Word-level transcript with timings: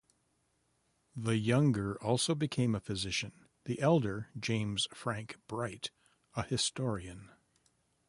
The 1.15 1.37
younger 1.37 2.01
also 2.03 2.33
became 2.33 2.73
a 2.73 2.79
physician; 2.79 3.45
the 3.65 3.79
elder, 3.79 4.29
James 4.35 4.87
Franck 4.91 5.39
Bright, 5.47 5.91
a 6.33 6.41
historian. 6.41 7.29